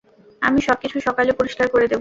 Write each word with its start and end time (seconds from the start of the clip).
আমি 0.41 0.59
সবকিছু 0.61 0.97
সকালে 1.07 1.31
পরিষ্কার 1.39 1.67
করে 1.67 1.81
দেব। 1.81 1.89